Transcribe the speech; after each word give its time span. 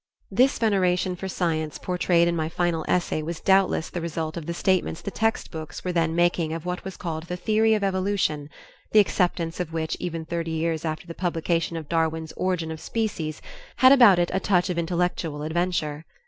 This 0.31 0.57
veneration 0.57 1.15
for 1.15 1.27
science 1.27 1.77
portrayed 1.77 2.27
in 2.27 2.35
my 2.35 2.49
final 2.49 2.83
essay 2.87 3.21
was 3.21 3.39
doubtless 3.39 3.91
the 3.91 4.01
result 4.01 4.35
of 4.35 4.47
the 4.47 4.53
statements 4.55 4.99
the 4.99 5.11
textbooks 5.11 5.85
were 5.85 5.91
then 5.91 6.15
making 6.15 6.53
of 6.53 6.65
what 6.65 6.83
was 6.83 6.97
called 6.97 7.25
the 7.25 7.37
theory 7.37 7.75
of 7.75 7.83
evolution, 7.83 8.49
the 8.93 8.99
acceptance 8.99 9.59
of 9.59 9.73
which 9.73 9.95
even 9.99 10.25
thirty 10.25 10.49
years 10.49 10.85
after 10.85 11.05
the 11.05 11.13
publication 11.13 11.77
of 11.77 11.87
Darwin's 11.87 12.31
"Origin 12.35 12.71
of 12.71 12.79
Species" 12.81 13.43
had 13.75 13.91
about 13.91 14.17
it 14.17 14.31
a 14.33 14.39
touch 14.39 14.71
of 14.71 14.79
intellectual 14.79 15.43
adventure. 15.43 16.05